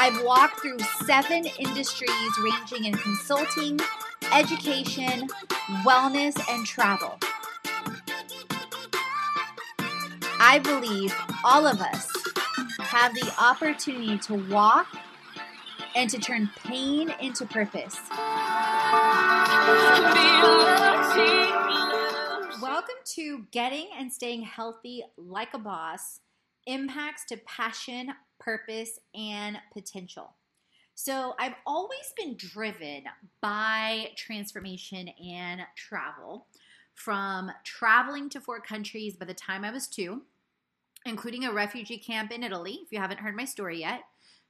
I've 0.00 0.22
walked 0.22 0.60
through 0.60 0.78
seven 1.04 1.44
industries 1.58 2.38
ranging 2.40 2.84
in 2.84 2.94
consulting, 2.94 3.80
education, 4.32 5.26
wellness, 5.84 6.40
and 6.48 6.64
travel. 6.64 7.18
I 10.38 10.60
believe 10.62 11.12
all 11.44 11.66
of 11.66 11.80
us 11.80 12.08
have 12.78 13.12
the 13.12 13.34
opportunity 13.40 14.16
to 14.18 14.34
walk 14.48 14.86
and 15.96 16.08
to 16.10 16.18
turn 16.18 16.48
pain 16.64 17.12
into 17.20 17.44
purpose. 17.44 17.98
Welcome 22.62 23.02
to 23.16 23.46
Getting 23.50 23.88
and 23.98 24.12
Staying 24.12 24.42
Healthy 24.42 25.02
Like 25.16 25.54
a 25.54 25.58
Boss 25.58 26.20
Impacts 26.68 27.24
to 27.30 27.36
Passion, 27.38 28.12
purpose, 28.38 28.98
and 29.14 29.58
potential. 29.72 30.34
So, 30.94 31.34
I've 31.38 31.54
always 31.66 32.12
been 32.16 32.36
driven 32.36 33.04
by 33.40 34.10
transformation 34.16 35.08
and 35.08 35.60
travel 35.76 36.46
from 36.94 37.52
traveling 37.62 38.28
to 38.30 38.40
four 38.40 38.60
countries 38.60 39.14
by 39.14 39.24
the 39.24 39.34
time 39.34 39.64
I 39.64 39.70
was 39.70 39.86
two, 39.86 40.22
including 41.06 41.44
a 41.44 41.52
refugee 41.52 41.98
camp 41.98 42.32
in 42.32 42.42
Italy, 42.42 42.80
if 42.84 42.90
you 42.90 42.98
haven't 42.98 43.20
heard 43.20 43.36
my 43.36 43.44
story 43.44 43.80
yet, 43.80 44.00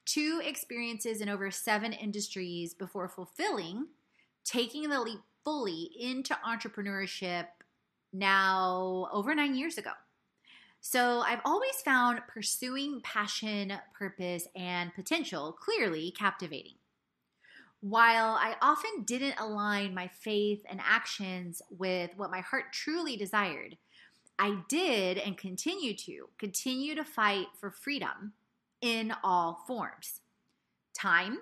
two 0.07 0.41
experiences 0.43 1.21
in 1.21 1.29
over 1.29 1.51
seven 1.51 1.93
industries 1.93 2.73
before 2.73 3.09
fulfilling, 3.09 3.87
taking 4.45 4.89
the 4.89 5.01
leap 5.01 5.21
fully 5.45 5.91
into 6.01 6.35
entrepreneurship 6.47 7.47
now 8.13 9.09
over 9.13 9.35
nine 9.35 9.55
years 9.55 9.77
ago. 9.77 9.91
So 10.81 11.21
I've 11.21 11.41
always 11.45 11.81
found 11.85 12.21
pursuing 12.29 13.01
passion, 13.03 13.73
purpose, 13.97 14.47
and 14.55 14.95
potential 14.95 15.53
clearly 15.53 16.13
captivating. 16.17 16.75
While 17.81 18.35
I 18.35 18.57
often 18.61 19.05
didn't 19.05 19.39
align 19.39 19.95
my 19.95 20.09
faith 20.09 20.65
and 20.69 20.81
actions 20.83 21.63
with 21.71 22.11
what 22.17 22.31
my 22.31 22.41
heart 22.41 22.73
truly 22.73 23.17
desired, 23.17 23.77
I 24.39 24.59
did 24.69 25.19
and 25.19 25.37
continue 25.37 25.95
to 25.95 26.29
continue 26.39 26.95
to 26.95 27.05
fight 27.05 27.47
for 27.59 27.71
freedom 27.71 28.33
in 28.81 29.13
all 29.25 29.65
forms 29.67 30.21
time, 30.95 31.39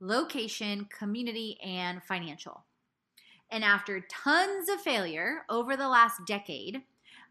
location, 0.00 0.86
community, 0.96 1.58
and 1.64 2.02
financial. 2.02 2.64
And 3.50 3.64
after 3.64 4.06
tons 4.08 4.68
of 4.68 4.80
failure 4.80 5.42
over 5.48 5.76
the 5.76 5.88
last 5.88 6.20
decade, 6.26 6.82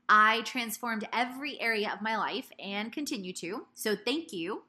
I 0.10 0.42
transformed 0.42 1.08
every 1.14 1.62
area 1.62 1.92
of 1.94 2.02
my 2.02 2.18
life 2.18 2.52
and 2.60 2.92
continue 2.92 3.32
to. 3.34 3.68
So 3.76 3.96
thank 3.96 4.34
you 4.34 4.64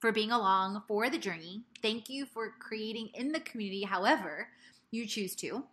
for 0.00 0.10
being 0.10 0.32
along 0.32 0.82
for 0.88 1.08
the 1.08 1.18
journey. 1.18 1.62
Thank 1.80 2.10
you 2.10 2.26
for 2.26 2.54
creating 2.58 3.10
in 3.14 3.30
the 3.30 3.40
community 3.40 3.84
however 3.84 4.48
you 4.90 5.06
choose 5.06 5.36
to. 5.36 5.64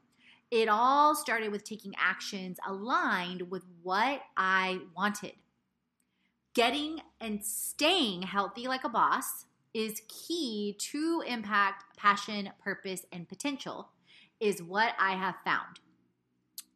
It 0.52 0.70
all 0.70 1.16
started 1.16 1.52
with 1.52 1.64
taking 1.64 1.94
actions 1.98 2.58
aligned 2.66 3.50
with 3.50 3.64
what 3.82 4.22
I 4.38 4.82
wanted. 4.96 5.34
Getting 6.54 7.02
and 7.20 7.44
staying 7.44 8.22
healthy 8.22 8.68
like 8.68 8.84
a 8.84 8.90
boss 8.90 9.46
is 9.74 10.02
key 10.08 10.76
to 10.80 11.24
impact, 11.28 11.98
passion, 11.98 12.50
purpose, 12.64 13.06
and 13.12 13.28
potential, 13.28 13.90
is 14.40 14.64
what 14.64 14.94
I 15.00 15.12
have 15.14 15.36
found. 15.44 15.80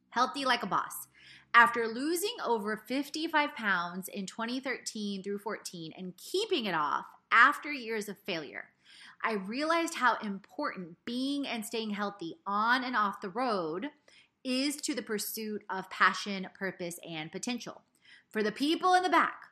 Healthy 0.09 0.45
like 0.45 0.63
a 0.63 0.67
boss. 0.67 1.07
After 1.53 1.87
losing 1.87 2.35
over 2.45 2.77
55 2.77 3.55
pounds 3.55 4.07
in 4.07 4.25
2013 4.25 5.21
through 5.21 5.39
14 5.39 5.93
and 5.97 6.15
keeping 6.15 6.65
it 6.65 6.73
off 6.73 7.05
after 7.31 7.71
years 7.71 8.07
of 8.07 8.17
failure, 8.19 8.69
I 9.21 9.33
realized 9.33 9.95
how 9.95 10.17
important 10.23 10.97
being 11.05 11.45
and 11.45 11.65
staying 11.65 11.91
healthy 11.91 12.37
on 12.47 12.83
and 12.83 12.95
off 12.95 13.21
the 13.21 13.29
road 13.29 13.89
is 14.43 14.77
to 14.77 14.95
the 14.95 15.01
pursuit 15.01 15.63
of 15.69 15.89
passion, 15.89 16.47
purpose, 16.57 16.97
and 17.07 17.31
potential. 17.31 17.81
For 18.29 18.41
the 18.41 18.51
people 18.51 18.93
in 18.93 19.03
the 19.03 19.09
back, 19.09 19.43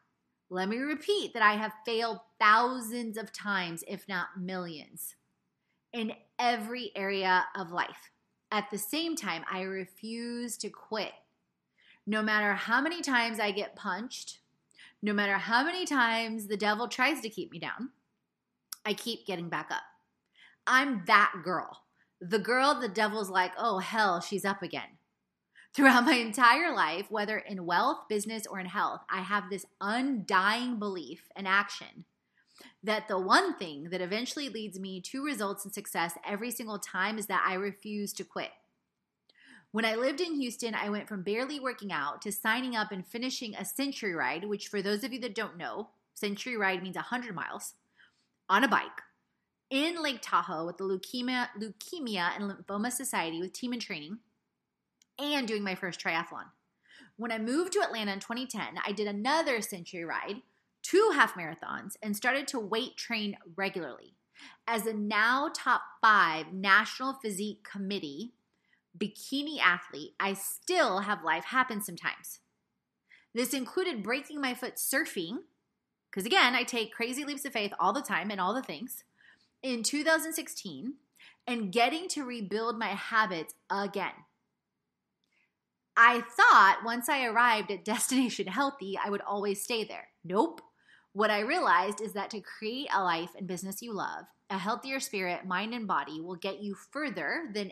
let 0.49 0.69
me 0.69 0.77
repeat 0.77 1.33
that 1.33 1.43
I 1.43 1.53
have 1.53 1.73
failed 1.85 2.19
thousands 2.39 3.17
of 3.17 3.33
times, 3.33 3.83
if 3.88 4.07
not 4.07 4.39
millions, 4.39 5.15
in 5.93 6.13
every 6.39 6.91
area 6.95 7.45
of 7.55 7.71
life. 7.71 8.09
At 8.51 8.71
the 8.71 8.77
same 8.77 9.15
time, 9.15 9.43
I 9.51 9.61
refuse 9.61 10.57
to 10.57 10.69
quit 10.69 11.11
no 12.09 12.23
matter 12.23 12.55
how 12.55 12.81
many 12.81 13.03
times 13.03 13.39
I 13.39 13.51
get 13.51 13.75
punched, 13.75 14.39
no 14.99 15.13
matter 15.13 15.37
how 15.37 15.63
many 15.63 15.85
times 15.85 16.47
the 16.47 16.57
devil 16.57 16.87
tries 16.87 17.21
to 17.21 17.29
keep 17.29 17.51
me 17.51 17.59
down, 17.59 17.91
I 18.83 18.95
keep 18.95 19.27
getting 19.27 19.47
back 19.47 19.67
up. 19.69 19.83
I'm 20.65 21.03
that 21.05 21.31
girl. 21.43 21.83
The 22.19 22.39
girl 22.39 22.79
the 22.81 22.89
devil's 22.89 23.29
like, 23.29 23.51
oh, 23.59 23.77
hell, 23.77 24.21
she's 24.21 24.43
up 24.43 24.63
again. 24.63 24.97
Throughout 25.75 26.05
my 26.05 26.15
entire 26.15 26.73
life, 26.75 27.11
whether 27.11 27.37
in 27.37 27.67
wealth, 27.67 27.99
business, 28.09 28.47
or 28.47 28.59
in 28.59 28.65
health, 28.65 29.01
I 29.07 29.21
have 29.21 29.51
this 29.51 29.67
undying 29.79 30.79
belief 30.79 31.29
and 31.35 31.47
action 31.47 32.05
that 32.81 33.07
the 33.07 33.19
one 33.19 33.55
thing 33.55 33.91
that 33.91 34.01
eventually 34.01 34.50
leads 34.50 34.79
me 34.79 35.00
to 35.00 35.23
results 35.23 35.63
and 35.63 35.71
success 35.71 36.13
every 36.27 36.50
single 36.50 36.79
time 36.79 37.19
is 37.19 37.27
that 37.27 37.45
I 37.47 37.53
refuse 37.53 38.13
to 38.13 38.23
quit. 38.23 38.50
When 39.71 39.86
I 39.86 39.95
lived 39.95 40.19
in 40.19 40.36
Houston, 40.36 40.74
I 40.74 40.89
went 40.89 41.07
from 41.07 41.21
barely 41.21 41.60
working 41.60 41.92
out 41.92 42.24
to 42.24 42.31
signing 42.31 42.75
up 42.75 42.92
and 42.92 43.06
finishing 43.06 43.56
a 43.56 43.63
century 43.63 44.16
ride, 44.16 44.45
which, 44.45 44.68
for 44.68 44.81
those 44.81 45.04
of 45.04 45.13
you 45.13 45.19
that 45.19 45.36
don't 45.36 45.57
know, 45.57 45.89
century 46.16 46.57
ride 46.57 46.81
means 46.81 46.95
100 46.95 47.36
miles 47.36 47.75
on 48.50 48.63
a 48.63 48.68
bike 48.68 49.01
in 49.69 50.01
Lake 50.01 50.19
Tahoe 50.21 50.66
with 50.66 50.77
the 50.77 50.83
Leukemia, 50.83 51.50
Leukemia 51.60 52.31
and 52.36 52.50
Lymphoma 52.50 52.92
Society 52.92 53.39
with 53.39 53.54
Team 53.54 53.74
in 53.74 53.80
Training, 53.80 54.18
and 55.19 55.48
doing 55.48 55.63
my 55.63 55.75
first 55.75 56.00
triathlon. 56.00 56.45
When 57.18 57.31
I 57.31 57.38
moved 57.38 57.74
to 57.74 57.81
Atlanta 57.81 58.13
in 58.13 58.19
2010, 58.19 58.80
I 58.83 58.92
did 58.92 59.07
another 59.07 59.62
century 59.62 60.04
ride, 60.04 60.38
two 60.81 61.12
half 61.13 61.36
marathons, 61.36 61.95
and 62.01 62.15
started 62.15 62.48
to 62.48 62.60
weight 62.60 62.98
train 62.98 63.38
regularly. 63.56 64.15
As 64.68 64.88
a 64.88 64.94
now 64.94 65.51
top 65.54 65.81
five 66.01 66.54
National 66.54 67.13
Physique 67.13 67.63
Committee 67.63 68.33
bikini 68.97 69.59
athlete, 69.59 70.13
I 70.19 70.33
still 70.33 71.00
have 71.00 71.24
life 71.24 71.45
happen 71.45 71.81
sometimes. 71.81 72.39
This 73.33 73.53
included 73.53 74.03
breaking 74.03 74.41
my 74.41 74.53
foot 74.53 74.75
surfing, 74.75 75.39
because 76.09 76.25
again, 76.25 76.56
I 76.56 76.63
take 76.63 76.94
crazy 76.94 77.24
leaps 77.24 77.45
of 77.45 77.53
faith 77.53 77.74
all 77.80 77.94
the 77.94 78.01
time 78.01 78.31
and 78.31 78.41
all 78.41 78.53
the 78.53 78.63
things, 78.63 79.03
in 79.62 79.83
2016 79.83 80.94
and 81.50 81.71
getting 81.71 82.07
to 82.07 82.24
rebuild 82.24 82.77
my 82.77 82.89
habits 82.89 83.56
again. 83.71 84.12
I 85.97 86.21
thought 86.21 86.81
once 86.86 87.09
I 87.09 87.25
arrived 87.25 87.71
at 87.71 87.83
Destination 87.86 88.47
Healthy, 88.47 89.00
I 89.03 89.09
would 89.09 89.21
always 89.21 89.63
stay 89.63 89.83
there. 89.83 90.07
Nope. 90.24 90.62
What 91.13 91.31
I 91.31 91.39
realized 91.39 92.01
is 92.01 92.13
that 92.13 92.30
to 92.31 92.39
create 92.39 92.88
a 92.94 93.03
life 93.03 93.31
and 93.36 93.47
business 93.47 93.81
you 93.81 93.94
love, 93.94 94.25
a 94.51 94.59
healthier 94.59 95.00
spirit, 95.00 95.45
mind, 95.45 95.74
and 95.74 95.88
body 95.88 96.21
will 96.21 96.36
get 96.36 96.62
you 96.62 96.75
further 96.75 97.50
than 97.53 97.71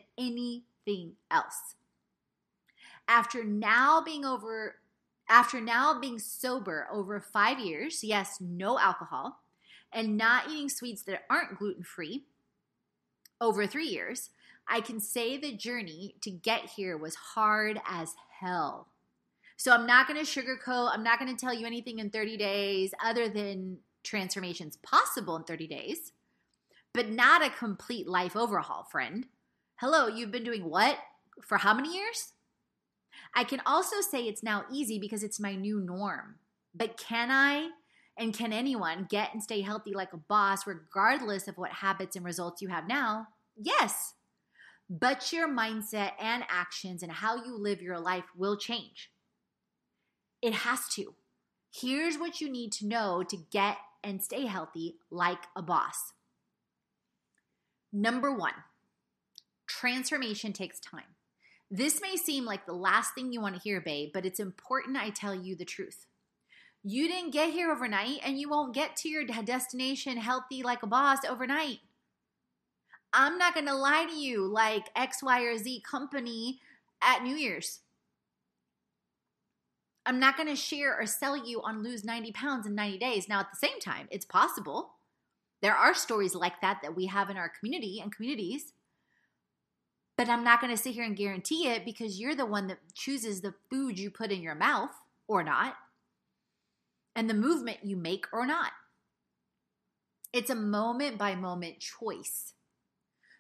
anything 0.88 1.14
else. 1.30 1.76
After 3.08 3.44
now 3.44 4.02
being 4.02 4.26
over, 4.26 4.76
after 5.30 5.62
now 5.62 6.00
being 6.00 6.20
sober 6.20 6.88
over 6.92 7.20
five 7.20 7.60
years, 7.60 8.04
yes, 8.04 8.38
no 8.42 8.80
alcohol, 8.80 9.42
and 9.92 10.18
not 10.18 10.50
eating 10.50 10.70
sweets 10.70 11.04
that 11.04 11.24
aren't 11.30 11.58
gluten 11.58 11.84
free 11.84 12.26
over 13.40 13.66
three 13.66 13.88
years, 13.88 14.30
I 14.68 14.82
can 14.82 15.00
say 15.00 15.38
the 15.38 15.56
journey 15.56 16.16
to 16.22 16.30
get 16.30 16.72
here 16.76 16.98
was 16.98 17.16
hard 17.16 17.80
as 17.88 18.14
hell. 18.42 18.90
So 19.56 19.72
I'm 19.72 19.88
not 19.88 20.08
going 20.08 20.24
to 20.24 20.26
sugarcoat, 20.26 20.92
I'm 20.94 21.04
not 21.04 21.20
going 21.20 21.36
to 21.36 21.40
tell 21.40 21.54
you 21.54 21.66
anything 21.66 22.00
in 22.00 22.10
30 22.10 22.38
days 22.38 22.94
other 23.04 23.30
than 23.30 23.78
transformations 24.04 24.78
possible 24.78 25.36
in 25.36 25.44
30 25.44 25.68
days, 25.68 26.12
but 26.94 27.10
not 27.10 27.46
a 27.46 27.50
complete 27.50 28.08
life 28.08 28.36
overhaul, 28.36 28.84
friend. 28.84 29.28
Hello, 29.80 30.08
you've 30.08 30.32
been 30.32 30.44
doing 30.44 30.68
what 30.68 30.98
for 31.44 31.60
how 31.60 31.72
many 31.72 31.94
years? 31.94 32.34
I 33.36 33.44
can 33.44 33.62
also 33.64 34.02
say 34.02 34.24
it's 34.24 34.42
now 34.42 34.66
easy 34.72 34.98
because 34.98 35.22
it's 35.22 35.40
my 35.40 35.54
new 35.54 35.80
norm. 35.80 36.40
But 36.74 36.98
can 36.98 37.30
I 37.30 37.70
and 38.18 38.36
can 38.36 38.52
anyone 38.52 39.06
get 39.08 39.34
and 39.34 39.44
stay 39.44 39.62
healthy 39.62 39.94
like 39.94 40.14
a 40.14 40.18
boss 40.18 40.66
regardless 40.66 41.48
of 41.48 41.60
what 41.60 41.72
habits 41.72 42.16
and 42.16 42.26
results 42.26 42.60
you 42.60 42.70
have 42.70 42.88
now? 42.88 43.28
Yes. 43.56 44.16
But 44.90 45.32
your 45.32 45.48
mindset 45.48 46.14
and 46.20 46.44
actions 46.50 47.04
and 47.04 47.12
how 47.12 47.36
you 47.36 47.56
live 47.56 47.80
your 47.80 48.00
life 48.00 48.26
will 48.36 48.58
change. 48.58 49.12
It 50.42 50.54
has 50.54 50.88
to. 50.96 51.14
Here's 51.72 52.18
what 52.18 52.42
you 52.42 52.50
need 52.50 52.72
to 52.74 52.88
know 52.88 53.22
to 53.22 53.38
get 53.52 53.78
and 54.04 54.24
stay 54.24 54.48
healthy 54.48 54.96
like 55.12 55.44
a 55.56 55.62
boss. 55.62 56.14
Number 57.94 58.36
one, 58.36 58.54
transformation 59.80 60.54
takes 60.54 60.80
time. 60.80 61.16
This 61.70 62.02
may 62.02 62.16
seem 62.16 62.46
like 62.46 62.66
the 62.66 62.74
last 62.74 63.14
thing 63.14 63.32
you 63.32 63.42
want 63.42 63.56
to 63.56 63.62
hear, 63.62 63.82
babe, 63.82 64.12
but 64.14 64.26
it's 64.26 64.40
important 64.40 64.98
I 64.98 65.10
tell 65.10 65.36
you 65.36 65.56
the 65.56 65.66
truth. 65.66 66.06
You 66.84 67.08
didn't 67.08 67.32
get 67.32 67.52
here 67.52 67.72
overnight, 67.72 68.22
and 68.24 68.40
you 68.40 68.50
won't 68.50 68.74
get 68.74 68.96
to 68.98 69.10
your 69.10 69.26
destination 69.26 70.18
healthy 70.18 70.64
like 70.64 70.84
a 70.84 70.88
boss 70.88 71.20
overnight. 71.28 71.80
I'm 73.12 73.38
not 73.38 73.54
going 73.54 73.66
to 73.66 73.76
lie 73.76 74.06
to 74.06 74.16
you 74.16 74.46
like 74.46 74.90
X, 74.96 75.22
Y, 75.22 75.42
or 75.42 75.58
Z 75.58 75.84
company 75.90 76.60
at 77.02 77.24
New 77.24 77.36
Year's. 77.36 77.82
I'm 80.06 80.20
not 80.20 80.38
going 80.38 80.48
to 80.48 80.56
share 80.56 80.98
or 80.98 81.06
sell 81.06 81.36
you 81.36 81.62
on 81.62 81.84
lose 81.84 82.06
90 82.06 82.32
pounds 82.32 82.66
in 82.66 82.76
90 82.76 82.98
days. 82.98 83.28
Now, 83.28 83.42
at 83.42 83.48
the 83.52 83.68
same 83.68 83.80
time, 83.82 84.08
it's 84.10 84.26
possible. 84.26 84.94
There 85.62 85.76
are 85.76 85.94
stories 85.94 86.34
like 86.34 86.62
that 86.62 86.80
that 86.84 86.96
we 86.96 87.08
have 87.08 87.30
in 87.30 87.36
our 87.36 87.50
community 87.50 88.00
and 88.02 88.16
communities. 88.16 88.72
But 90.18 90.30
I'm 90.30 90.44
not 90.44 90.60
going 90.60 90.76
to 90.76 90.82
sit 90.82 90.96
here 90.96 91.04
and 91.04 91.16
guarantee 91.16 91.68
it 91.68 91.86
because 91.86 92.20
you're 92.20 92.36
the 92.36 92.46
one 92.46 92.68
that 92.68 92.80
chooses 92.96 93.42
the 93.42 93.54
food 93.70 94.00
you 94.00 94.10
put 94.10 94.32
in 94.32 94.42
your 94.42 94.56
mouth 94.56 94.90
or 95.28 95.44
not, 95.44 95.76
and 97.16 97.30
the 97.30 97.36
movement 97.36 97.80
you 97.84 97.96
make 97.96 98.26
or 98.34 98.46
not. 98.46 98.72
It's 100.34 100.50
a 100.50 100.56
moment 100.56 101.18
by 101.18 101.36
moment 101.36 101.80
choice. 101.80 102.54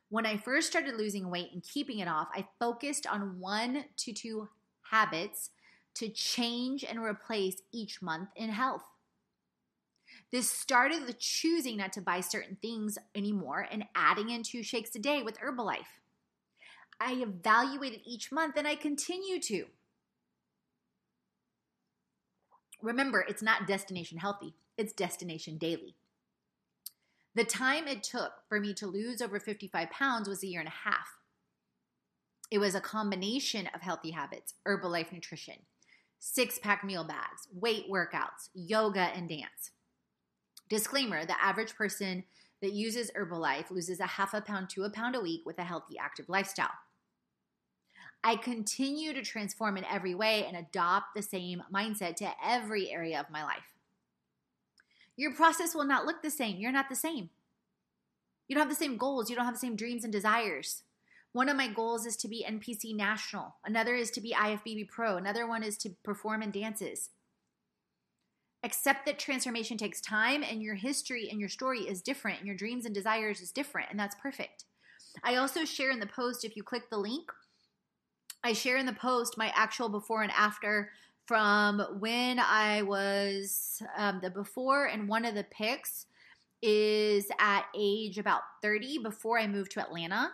When 0.09 0.25
I 0.25 0.37
first 0.37 0.67
started 0.67 0.95
losing 0.95 1.29
weight 1.29 1.49
and 1.51 1.63
keeping 1.63 1.99
it 1.99 2.07
off, 2.07 2.29
I 2.33 2.47
focused 2.59 3.05
on 3.05 3.39
one 3.39 3.85
to 3.97 4.13
two 4.13 4.47
habits 4.83 5.49
to 5.95 6.09
change 6.09 6.83
and 6.83 6.99
replace 6.99 7.61
each 7.73 8.01
month 8.01 8.29
in 8.35 8.49
health. 8.49 8.83
This 10.31 10.49
started 10.49 11.05
with 11.05 11.19
choosing 11.19 11.77
not 11.77 11.91
to 11.93 12.01
buy 12.01 12.21
certain 12.21 12.57
things 12.61 12.97
anymore 13.15 13.67
and 13.69 13.85
adding 13.95 14.29
in 14.29 14.43
two 14.43 14.63
shakes 14.63 14.95
a 14.95 14.99
day 14.99 15.23
with 15.23 15.39
Herbalife. 15.39 15.99
I 16.99 17.13
evaluated 17.13 18.01
each 18.05 18.31
month 18.31 18.55
and 18.57 18.67
I 18.67 18.75
continue 18.75 19.39
to. 19.41 19.65
Remember, 22.81 23.25
it's 23.27 23.41
not 23.41 23.67
destination 23.67 24.17
healthy, 24.17 24.55
it's 24.77 24.93
destination 24.93 25.57
daily. 25.57 25.95
The 27.35 27.43
time 27.43 27.87
it 27.87 28.03
took 28.03 28.31
for 28.49 28.59
me 28.59 28.73
to 28.75 28.87
lose 28.87 29.21
over 29.21 29.39
55 29.39 29.89
pounds 29.91 30.27
was 30.27 30.43
a 30.43 30.47
year 30.47 30.59
and 30.59 30.69
a 30.69 30.89
half. 30.89 31.17
It 32.49 32.59
was 32.59 32.75
a 32.75 32.81
combination 32.81 33.67
of 33.75 33.81
healthy 33.81 34.11
habits, 34.11 34.53
Herbalife 34.65 35.11
nutrition, 35.11 35.55
six 36.17 36.57
pack 36.57 36.83
meal 36.83 37.03
bags, 37.03 37.47
weight 37.53 37.85
workouts, 37.91 38.49
yoga, 38.53 39.11
and 39.15 39.27
dance. 39.27 39.71
Disclaimer 40.69 41.25
the 41.25 41.41
average 41.41 41.75
person 41.75 42.23
that 42.61 42.73
uses 42.73 43.11
Herbalife 43.11 43.69
loses 43.69 43.99
a 43.99 44.07
half 44.07 44.33
a 44.33 44.41
pound 44.41 44.69
to 44.71 44.83
a 44.83 44.89
pound 44.89 45.15
a 45.15 45.21
week 45.21 45.41
with 45.45 45.59
a 45.59 45.63
healthy, 45.63 45.97
active 45.99 46.29
lifestyle. 46.29 46.71
I 48.23 48.35
continue 48.35 49.13
to 49.13 49.21
transform 49.21 49.77
in 49.77 49.85
every 49.85 50.15
way 50.15 50.45
and 50.45 50.57
adopt 50.57 51.15
the 51.15 51.21
same 51.21 51.63
mindset 51.73 52.15
to 52.17 52.31
every 52.43 52.91
area 52.91 53.19
of 53.19 53.29
my 53.29 53.43
life. 53.43 53.75
Your 55.15 55.33
process 55.33 55.73
will 55.73 55.85
not 55.85 56.05
look 56.05 56.21
the 56.21 56.29
same. 56.29 56.57
You're 56.57 56.71
not 56.71 56.89
the 56.89 56.95
same. 56.95 57.29
You 58.47 58.55
don't 58.55 58.63
have 58.63 58.69
the 58.69 58.75
same 58.75 58.97
goals. 58.97 59.29
You 59.29 59.35
don't 59.35 59.45
have 59.45 59.55
the 59.55 59.59
same 59.59 59.75
dreams 59.75 60.03
and 60.03 60.13
desires. 60.13 60.83
One 61.33 61.49
of 61.49 61.57
my 61.57 61.67
goals 61.67 62.05
is 62.05 62.15
to 62.17 62.27
be 62.27 62.45
NPC 62.47 62.95
National. 62.95 63.55
Another 63.65 63.95
is 63.95 64.09
to 64.11 64.21
be 64.21 64.33
IFBB 64.33 64.89
Pro. 64.89 65.17
Another 65.17 65.47
one 65.47 65.63
is 65.63 65.77
to 65.77 65.91
perform 66.03 66.41
in 66.41 66.51
dances. 66.51 67.09
Accept 68.63 69.05
that 69.05 69.19
transformation 69.19 69.77
takes 69.77 70.01
time 70.01 70.43
and 70.43 70.63
your 70.63 70.75
history 70.75 71.29
and 71.29 71.39
your 71.39 71.49
story 71.49 71.81
is 71.81 72.01
different 72.01 72.39
and 72.39 72.47
your 72.47 72.55
dreams 72.55 72.85
and 72.85 72.95
desires 72.95 73.39
is 73.39 73.51
different, 73.51 73.89
and 73.91 73.99
that's 73.99 74.15
perfect. 74.15 74.65
I 75.23 75.35
also 75.35 75.63
share 75.63 75.91
in 75.91 75.99
the 75.99 76.07
post, 76.07 76.43
if 76.43 76.55
you 76.55 76.63
click 76.63 76.89
the 76.89 76.97
link, 76.97 77.31
I 78.47 78.53
share 78.53 78.77
in 78.77 78.85
the 78.85 78.93
post 78.93 79.37
my 79.37 79.51
actual 79.53 79.89
before 79.89 80.23
and 80.23 80.31
after 80.31 80.89
from 81.25 81.81
when 81.99 82.39
I 82.39 82.81
was 82.83 83.83
um, 83.97 84.21
the 84.23 84.29
before, 84.29 84.85
and 84.85 85.09
one 85.09 85.25
of 85.25 85.35
the 85.35 85.43
pics 85.43 86.05
is 86.61 87.29
at 87.41 87.65
age 87.77 88.17
about 88.17 88.43
30 88.61 88.99
before 88.99 89.37
I 89.37 89.47
moved 89.47 89.71
to 89.71 89.81
Atlanta. 89.81 90.29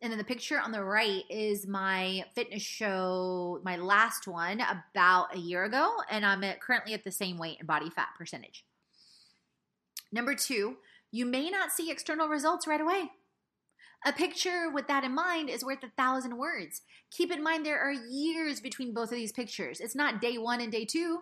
And 0.00 0.10
then 0.10 0.16
the 0.16 0.24
picture 0.24 0.58
on 0.58 0.72
the 0.72 0.82
right 0.82 1.24
is 1.28 1.66
my 1.66 2.24
fitness 2.34 2.62
show, 2.62 3.60
my 3.62 3.76
last 3.76 4.26
one 4.26 4.62
about 4.62 5.36
a 5.36 5.38
year 5.38 5.64
ago, 5.64 5.94
and 6.10 6.24
I'm 6.24 6.42
at, 6.44 6.62
currently 6.62 6.94
at 6.94 7.04
the 7.04 7.12
same 7.12 7.36
weight 7.36 7.58
and 7.58 7.68
body 7.68 7.90
fat 7.90 8.08
percentage. 8.16 8.64
Number 10.10 10.34
two, 10.34 10.76
you 11.10 11.26
may 11.26 11.50
not 11.50 11.70
see 11.70 11.90
external 11.90 12.28
results 12.28 12.66
right 12.66 12.80
away. 12.80 13.10
A 14.06 14.12
picture 14.12 14.70
with 14.72 14.86
that 14.88 15.04
in 15.04 15.14
mind 15.14 15.50
is 15.50 15.64
worth 15.64 15.82
a 15.82 15.90
thousand 15.96 16.38
words. 16.38 16.82
Keep 17.10 17.32
in 17.32 17.42
mind 17.42 17.66
there 17.66 17.80
are 17.80 17.92
years 17.92 18.60
between 18.60 18.94
both 18.94 19.10
of 19.10 19.16
these 19.16 19.32
pictures. 19.32 19.80
It's 19.80 19.96
not 19.96 20.20
day 20.20 20.38
one 20.38 20.60
and 20.60 20.70
day 20.70 20.84
two, 20.84 21.20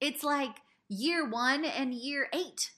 it's 0.00 0.24
like 0.24 0.56
year 0.88 1.28
one 1.28 1.64
and 1.64 1.94
year 1.94 2.26
eight. 2.34 2.72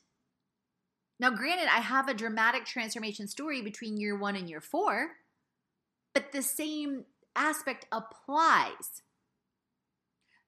Now, 1.19 1.31
granted, 1.31 1.69
I 1.73 1.81
have 1.81 2.09
a 2.09 2.15
dramatic 2.15 2.67
transformation 2.67 3.29
story 3.29 3.63
between 3.63 3.97
year 3.97 4.19
one 4.19 4.37
and 4.37 4.49
year 4.49 4.61
four, 4.61 5.13
but 6.13 6.33
the 6.33 6.43
same 6.43 7.05
aspect 7.35 7.87
applies. 7.91 9.03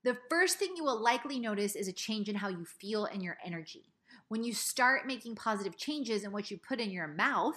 The 0.04 0.18
first 0.28 0.58
thing 0.58 0.74
you 0.76 0.84
will 0.84 1.02
likely 1.02 1.40
notice 1.40 1.74
is 1.74 1.88
a 1.88 1.92
change 1.92 2.28
in 2.28 2.36
how 2.36 2.48
you 2.48 2.64
feel 2.64 3.06
and 3.06 3.22
your 3.22 3.38
energy. 3.44 3.92
When 4.28 4.44
you 4.44 4.52
start 4.52 5.06
making 5.06 5.36
positive 5.36 5.76
changes 5.76 6.24
in 6.24 6.32
what 6.32 6.50
you 6.50 6.58
put 6.58 6.80
in 6.80 6.90
your 6.90 7.08
mouth, 7.08 7.56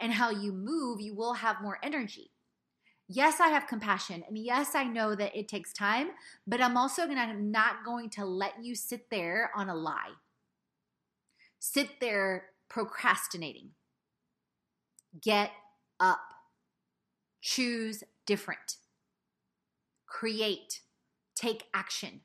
and 0.00 0.12
how 0.12 0.30
you 0.30 0.52
move, 0.52 1.00
you 1.00 1.14
will 1.14 1.34
have 1.34 1.62
more 1.62 1.78
energy. 1.82 2.30
Yes, 3.08 3.40
I 3.40 3.48
have 3.48 3.68
compassion. 3.68 4.24
And 4.26 4.36
yes, 4.36 4.74
I 4.74 4.84
know 4.84 5.14
that 5.14 5.36
it 5.36 5.48
takes 5.48 5.72
time, 5.72 6.08
but 6.46 6.60
I'm 6.60 6.76
also 6.76 7.06
gonna, 7.06 7.34
not 7.34 7.84
going 7.84 8.10
to 8.10 8.24
let 8.24 8.54
you 8.62 8.74
sit 8.74 9.10
there 9.10 9.50
on 9.54 9.68
a 9.68 9.74
lie. 9.74 10.12
Sit 11.58 12.00
there 12.00 12.46
procrastinating. 12.68 13.70
Get 15.22 15.50
up. 16.00 16.20
Choose 17.40 18.02
different. 18.26 18.76
Create. 20.06 20.80
Take 21.34 21.64
action. 21.72 22.22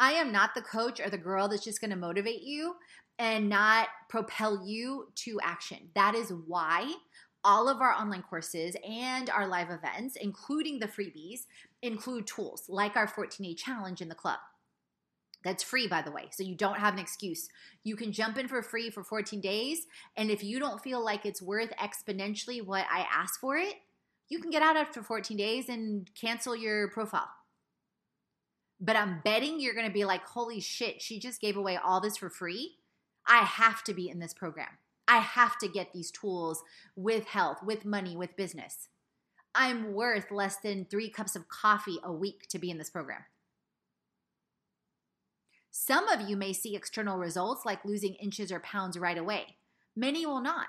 I 0.00 0.12
am 0.12 0.32
not 0.32 0.54
the 0.54 0.62
coach 0.62 1.00
or 1.00 1.08
the 1.08 1.18
girl 1.18 1.48
that's 1.48 1.64
just 1.64 1.80
going 1.80 1.90
to 1.90 1.96
motivate 1.96 2.42
you 2.42 2.74
and 3.18 3.48
not 3.48 3.88
propel 4.08 4.66
you 4.66 5.08
to 5.16 5.38
action. 5.42 5.90
That 5.94 6.14
is 6.14 6.32
why 6.46 6.92
all 7.44 7.68
of 7.68 7.80
our 7.80 7.92
online 7.92 8.22
courses 8.22 8.76
and 8.88 9.30
our 9.30 9.46
live 9.46 9.70
events, 9.70 10.16
including 10.16 10.78
the 10.78 10.88
freebies, 10.88 11.40
include 11.82 12.26
tools 12.26 12.64
like 12.68 12.96
our 12.96 13.06
14 13.06 13.46
day 13.46 13.54
challenge 13.54 14.00
in 14.00 14.08
the 14.08 14.14
club. 14.14 14.38
That's 15.44 15.62
free, 15.62 15.86
by 15.86 16.00
the 16.00 16.10
way. 16.10 16.28
So 16.32 16.42
you 16.42 16.54
don't 16.54 16.78
have 16.78 16.94
an 16.94 17.00
excuse. 17.00 17.48
You 17.84 17.96
can 17.96 18.12
jump 18.12 18.38
in 18.38 18.48
for 18.48 18.62
free 18.62 18.88
for 18.88 19.04
14 19.04 19.42
days. 19.42 19.86
And 20.16 20.30
if 20.30 20.42
you 20.42 20.58
don't 20.58 20.82
feel 20.82 21.04
like 21.04 21.26
it's 21.26 21.42
worth 21.42 21.70
exponentially 21.76 22.64
what 22.64 22.86
I 22.90 23.06
ask 23.12 23.38
for 23.38 23.58
it, 23.58 23.74
you 24.30 24.40
can 24.40 24.50
get 24.50 24.62
out 24.62 24.76
after 24.76 25.02
14 25.02 25.36
days 25.36 25.68
and 25.68 26.10
cancel 26.18 26.56
your 26.56 26.88
profile. 26.88 27.28
But 28.80 28.96
I'm 28.96 29.20
betting 29.24 29.60
you're 29.60 29.74
going 29.74 29.86
to 29.86 29.92
be 29.92 30.04
like, 30.04 30.24
holy 30.24 30.60
shit, 30.60 31.00
she 31.00 31.18
just 31.18 31.40
gave 31.40 31.56
away 31.56 31.76
all 31.76 32.00
this 32.00 32.16
for 32.16 32.28
free. 32.28 32.76
I 33.26 33.38
have 33.38 33.82
to 33.84 33.94
be 33.94 34.08
in 34.08 34.18
this 34.18 34.34
program. 34.34 34.78
I 35.06 35.18
have 35.18 35.58
to 35.58 35.68
get 35.68 35.92
these 35.92 36.10
tools 36.10 36.62
with 36.96 37.26
health, 37.26 37.58
with 37.62 37.84
money, 37.84 38.16
with 38.16 38.36
business. 38.36 38.88
I'm 39.54 39.92
worth 39.92 40.30
less 40.30 40.56
than 40.56 40.84
three 40.84 41.08
cups 41.08 41.36
of 41.36 41.48
coffee 41.48 41.98
a 42.02 42.12
week 42.12 42.48
to 42.48 42.58
be 42.58 42.70
in 42.70 42.78
this 42.78 42.90
program. 42.90 43.24
Some 45.70 46.08
of 46.08 46.28
you 46.28 46.36
may 46.36 46.52
see 46.52 46.76
external 46.76 47.18
results 47.18 47.64
like 47.64 47.84
losing 47.84 48.14
inches 48.14 48.50
or 48.50 48.60
pounds 48.60 48.98
right 48.98 49.18
away. 49.18 49.56
Many 49.96 50.26
will 50.26 50.40
not. 50.40 50.66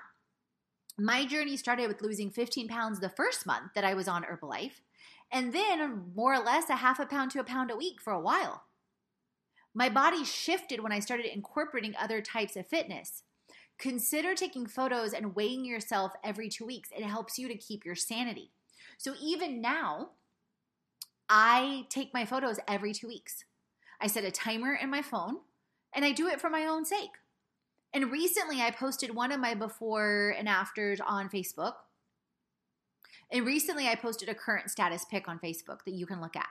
My 0.98 1.26
journey 1.26 1.56
started 1.56 1.88
with 1.88 2.02
losing 2.02 2.30
15 2.30 2.68
pounds 2.68 3.00
the 3.00 3.08
first 3.08 3.46
month 3.46 3.72
that 3.74 3.84
I 3.84 3.94
was 3.94 4.08
on 4.08 4.24
Herbalife, 4.24 4.80
and 5.32 5.52
then 5.52 6.12
more 6.14 6.34
or 6.34 6.44
less 6.44 6.70
a 6.70 6.76
half 6.76 6.98
a 6.98 7.06
pound 7.06 7.30
to 7.32 7.40
a 7.40 7.44
pound 7.44 7.70
a 7.70 7.76
week 7.76 8.00
for 8.00 8.12
a 8.12 8.20
while. 8.20 8.64
My 9.74 9.88
body 9.88 10.24
shifted 10.24 10.82
when 10.82 10.92
I 10.92 11.00
started 11.00 11.26
incorporating 11.26 11.94
other 11.98 12.20
types 12.22 12.56
of 12.56 12.66
fitness. 12.66 13.22
Consider 13.78 14.34
taking 14.34 14.66
photos 14.66 15.12
and 15.12 15.36
weighing 15.36 15.64
yourself 15.64 16.12
every 16.24 16.48
two 16.48 16.64
weeks. 16.64 16.88
It 16.96 17.04
helps 17.04 17.38
you 17.38 17.46
to 17.48 17.56
keep 17.56 17.84
your 17.84 17.94
sanity. 17.94 18.52
So 18.96 19.14
even 19.20 19.60
now, 19.60 20.12
I 21.28 21.84
take 21.90 22.14
my 22.14 22.24
photos 22.24 22.58
every 22.66 22.94
two 22.94 23.08
weeks. 23.08 23.44
I 24.00 24.06
set 24.06 24.24
a 24.24 24.30
timer 24.30 24.74
in 24.74 24.90
my 24.90 25.02
phone 25.02 25.38
and 25.94 26.04
I 26.04 26.12
do 26.12 26.28
it 26.28 26.40
for 26.40 26.48
my 26.48 26.64
own 26.64 26.84
sake. 26.84 27.10
And 27.92 28.10
recently 28.10 28.60
I 28.60 28.70
posted 28.70 29.14
one 29.14 29.32
of 29.32 29.40
my 29.40 29.54
before 29.54 30.34
and 30.38 30.48
afters 30.48 31.00
on 31.00 31.28
Facebook. 31.28 31.74
And 33.30 33.46
recently 33.46 33.88
I 33.88 33.94
posted 33.94 34.28
a 34.28 34.34
current 34.34 34.70
status 34.70 35.04
pic 35.04 35.28
on 35.28 35.38
Facebook 35.38 35.84
that 35.84 35.94
you 35.94 36.06
can 36.06 36.20
look 36.20 36.36
at. 36.36 36.48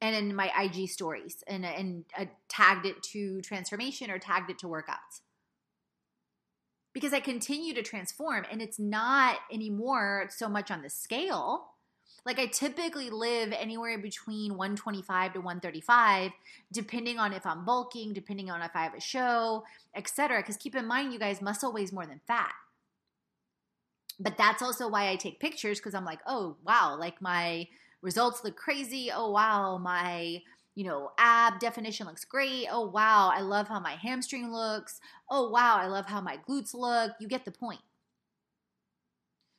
And 0.00 0.16
in 0.16 0.34
my 0.34 0.50
IG 0.58 0.88
stories 0.88 1.44
and, 1.46 1.64
and 1.64 2.04
uh, 2.18 2.26
tagged 2.48 2.86
it 2.86 3.02
to 3.12 3.40
transformation 3.42 4.10
or 4.10 4.18
tagged 4.18 4.50
it 4.50 4.58
to 4.60 4.66
workouts. 4.66 5.20
Because 6.92 7.12
I 7.12 7.20
continue 7.20 7.74
to 7.74 7.82
transform 7.82 8.44
and 8.50 8.60
it's 8.60 8.78
not 8.78 9.36
anymore 9.52 10.28
so 10.30 10.48
much 10.48 10.70
on 10.70 10.82
the 10.82 10.90
scale 10.90 11.70
like 12.26 12.38
I 12.38 12.46
typically 12.46 13.08
live 13.10 13.52
anywhere 13.52 13.98
between 13.98 14.56
125 14.56 15.32
to 15.34 15.38
135, 15.38 16.32
depending 16.72 17.18
on 17.18 17.32
if 17.32 17.46
I'm 17.46 17.64
bulking, 17.64 18.12
depending 18.12 18.50
on 18.50 18.60
if 18.62 18.72
I 18.74 18.82
have 18.82 18.94
a 18.94 19.00
show, 19.00 19.64
etc. 19.94 20.38
Because 20.38 20.56
keep 20.56 20.74
in 20.74 20.86
mind, 20.86 21.12
you 21.12 21.18
guys, 21.18 21.40
muscle 21.40 21.72
weighs 21.72 21.92
more 21.92 22.06
than 22.06 22.20
fat. 22.26 22.52
But 24.20 24.36
that's 24.36 24.62
also 24.62 24.88
why 24.88 25.08
I 25.08 25.16
take 25.16 25.40
pictures 25.40 25.78
because 25.80 25.94
I'm 25.94 26.04
like, 26.04 26.20
oh 26.26 26.56
wow, 26.64 26.96
like 26.98 27.20
my 27.20 27.66
results 28.02 28.44
look 28.44 28.56
crazy. 28.56 29.10
Oh 29.12 29.30
wow, 29.30 29.78
my 29.78 30.42
you 30.76 30.84
know, 30.84 31.10
ab 31.18 31.58
definition 31.58 32.06
looks 32.06 32.24
great. 32.24 32.66
Oh, 32.70 32.88
wow, 32.88 33.30
I 33.34 33.40
love 33.40 33.66
how 33.68 33.80
my 33.80 33.96
hamstring 33.96 34.52
looks. 34.52 35.00
Oh, 35.28 35.50
wow, 35.50 35.76
I 35.76 35.88
love 35.88 36.06
how 36.06 36.20
my 36.20 36.38
glutes 36.48 36.74
look. 36.74 37.10
You 37.20 37.26
get 37.26 37.44
the 37.44 37.50
point. 37.50 37.80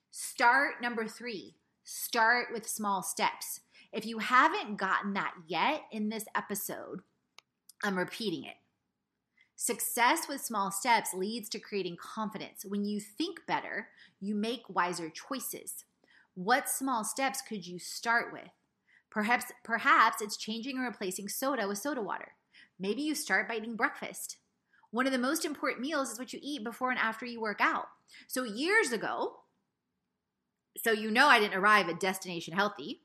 Start 0.10 0.82
number 0.82 1.08
three 1.08 1.56
Start 1.84 2.48
with 2.54 2.68
small 2.70 3.02
steps. 3.04 3.62
If 3.92 4.06
you 4.06 4.20
haven't 4.20 4.78
gotten 4.78 5.14
that 5.14 5.34
yet 5.48 5.82
in 5.92 6.10
this 6.10 6.26
episode, 6.36 7.02
I'm 7.84 7.98
repeating 7.98 8.46
it. 8.46 8.56
Success 9.64 10.28
with 10.28 10.42
small 10.42 10.72
steps 10.72 11.14
leads 11.14 11.48
to 11.48 11.60
creating 11.60 11.96
confidence. 11.96 12.66
When 12.68 12.84
you 12.84 13.00
think 13.00 13.46
better, 13.46 13.90
you 14.20 14.34
make 14.34 14.64
wiser 14.68 15.08
choices. 15.08 15.86
What 16.34 16.68
small 16.68 17.04
steps 17.04 17.44
could 17.48 17.68
you 17.68 17.78
start 17.78 18.34
with? 18.34 18.50
Perhaps 19.12 19.52
perhaps 19.64 20.20
it's 20.20 20.36
changing 20.36 20.80
or 20.80 20.86
replacing 20.86 21.28
soda 21.28 21.68
with 21.68 21.78
soda 21.78 22.02
water. 22.02 22.30
Maybe 22.80 23.04
you 23.04 23.14
start 23.14 23.48
by 23.48 23.58
eating 23.58 23.76
breakfast. 23.76 24.38
One 24.90 25.06
of 25.06 25.12
the 25.12 25.20
most 25.20 25.46
important 25.46 25.80
meals 25.80 26.10
is 26.10 26.18
what 26.18 26.34
you 26.34 26.40
eat 26.42 26.64
before 26.64 26.90
and 26.90 27.00
after 27.00 27.28
you 27.28 27.40
work 27.40 27.62
out. 27.62 27.86
So 28.28 28.44
years 28.44 28.92
ago, 28.92 29.42
so 30.76 30.92
you 30.92 31.12
know 31.12 31.28
I 31.28 31.40
didn't 31.40 31.60
arrive 31.60 31.88
at 31.88 32.00
destination 32.00 32.56
healthy. 32.56 33.04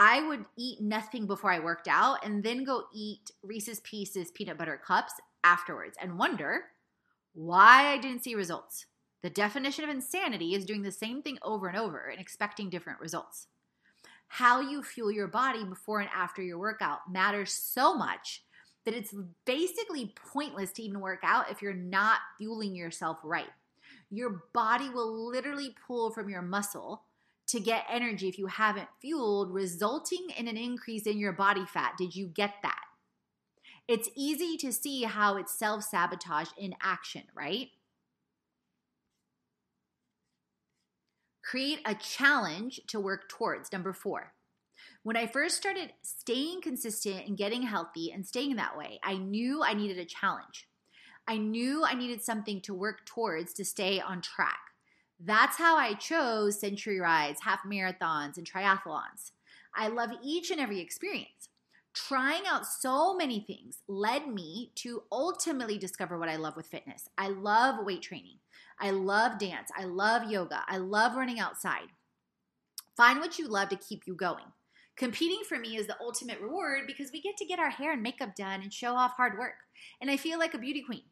I 0.00 0.24
would 0.28 0.44
eat 0.56 0.80
nothing 0.80 1.26
before 1.26 1.50
I 1.50 1.58
worked 1.58 1.88
out 1.88 2.24
and 2.24 2.44
then 2.44 2.62
go 2.62 2.84
eat 2.94 3.32
Reese's 3.42 3.80
Pieces 3.80 4.30
peanut 4.30 4.56
butter 4.56 4.80
cups 4.86 5.14
afterwards 5.42 5.98
and 6.00 6.16
wonder 6.16 6.66
why 7.34 7.88
I 7.88 7.98
didn't 7.98 8.22
see 8.22 8.36
results. 8.36 8.86
The 9.22 9.30
definition 9.30 9.82
of 9.82 9.90
insanity 9.90 10.54
is 10.54 10.64
doing 10.64 10.82
the 10.82 10.92
same 10.92 11.20
thing 11.20 11.36
over 11.42 11.66
and 11.66 11.76
over 11.76 12.10
and 12.10 12.20
expecting 12.20 12.70
different 12.70 13.00
results. 13.00 13.48
How 14.28 14.60
you 14.60 14.84
fuel 14.84 15.10
your 15.10 15.26
body 15.26 15.64
before 15.64 15.98
and 15.98 16.10
after 16.14 16.42
your 16.42 16.58
workout 16.58 17.10
matters 17.10 17.52
so 17.52 17.92
much 17.92 18.44
that 18.84 18.94
it's 18.94 19.12
basically 19.44 20.14
pointless 20.32 20.70
to 20.74 20.82
even 20.82 21.00
work 21.00 21.20
out 21.24 21.50
if 21.50 21.60
you're 21.60 21.74
not 21.74 22.20
fueling 22.38 22.76
yourself 22.76 23.18
right 23.24 23.48
your 24.10 24.42
body 24.54 24.88
will 24.88 25.28
literally 25.30 25.74
pull 25.86 26.10
from 26.10 26.28
your 26.28 26.42
muscle 26.42 27.02
to 27.48 27.60
get 27.60 27.84
energy 27.90 28.28
if 28.28 28.38
you 28.38 28.46
haven't 28.46 28.88
fueled, 29.00 29.52
resulting 29.52 30.28
in 30.36 30.48
an 30.48 30.56
increase 30.56 31.06
in 31.06 31.18
your 31.18 31.32
body 31.32 31.64
fat. 31.66 31.94
Did 31.98 32.14
you 32.14 32.26
get 32.26 32.54
that? 32.62 32.82
It's 33.88 34.10
easy 34.14 34.58
to 34.58 34.72
see 34.72 35.04
how 35.04 35.36
it's 35.36 35.58
self 35.58 35.82
sabotage 35.84 36.50
in 36.58 36.74
action, 36.82 37.22
right? 37.34 37.68
Create 41.42 41.80
a 41.86 41.94
challenge 41.94 42.80
to 42.88 43.00
work 43.00 43.28
towards. 43.28 43.72
Number 43.72 43.94
four. 43.94 44.34
When 45.02 45.16
I 45.16 45.26
first 45.26 45.56
started 45.56 45.94
staying 46.02 46.60
consistent 46.60 47.26
and 47.26 47.38
getting 47.38 47.62
healthy 47.62 48.12
and 48.12 48.26
staying 48.26 48.56
that 48.56 48.76
way, 48.76 49.00
I 49.02 49.16
knew 49.16 49.62
I 49.62 49.72
needed 49.72 49.98
a 49.98 50.04
challenge. 50.04 50.68
I 51.26 51.38
knew 51.38 51.84
I 51.84 51.94
needed 51.94 52.22
something 52.22 52.60
to 52.62 52.74
work 52.74 53.06
towards 53.06 53.54
to 53.54 53.64
stay 53.64 54.00
on 54.00 54.20
track. 54.20 54.67
That's 55.20 55.56
how 55.56 55.76
I 55.76 55.94
chose 55.94 56.60
century 56.60 57.00
rides, 57.00 57.40
half 57.42 57.60
marathons, 57.64 58.36
and 58.36 58.50
triathlons. 58.50 59.32
I 59.74 59.88
love 59.88 60.10
each 60.22 60.50
and 60.50 60.60
every 60.60 60.80
experience. 60.80 61.48
Trying 61.94 62.42
out 62.46 62.66
so 62.66 63.16
many 63.16 63.40
things 63.40 63.78
led 63.88 64.28
me 64.28 64.70
to 64.76 65.02
ultimately 65.10 65.78
discover 65.78 66.18
what 66.18 66.28
I 66.28 66.36
love 66.36 66.54
with 66.56 66.66
fitness. 66.66 67.08
I 67.18 67.28
love 67.28 67.84
weight 67.84 68.02
training. 68.02 68.38
I 68.78 68.90
love 68.90 69.38
dance. 69.38 69.70
I 69.76 69.84
love 69.84 70.30
yoga. 70.30 70.62
I 70.68 70.76
love 70.76 71.16
running 71.16 71.40
outside. 71.40 71.88
Find 72.96 73.18
what 73.18 73.38
you 73.38 73.48
love 73.48 73.68
to 73.70 73.76
keep 73.76 74.06
you 74.06 74.14
going. 74.14 74.44
Competing 74.96 75.42
for 75.48 75.58
me 75.58 75.76
is 75.76 75.86
the 75.86 75.96
ultimate 76.00 76.40
reward 76.40 76.82
because 76.86 77.10
we 77.12 77.20
get 77.20 77.36
to 77.38 77.44
get 77.44 77.58
our 77.58 77.70
hair 77.70 77.92
and 77.92 78.02
makeup 78.02 78.34
done 78.36 78.62
and 78.62 78.72
show 78.72 78.94
off 78.94 79.16
hard 79.16 79.38
work. 79.38 79.54
And 80.00 80.10
I 80.10 80.16
feel 80.16 80.38
like 80.38 80.54
a 80.54 80.58
beauty 80.58 80.82
queen. 80.82 81.04